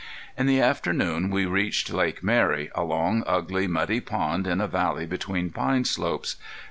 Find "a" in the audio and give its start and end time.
2.73-2.83, 4.59-4.67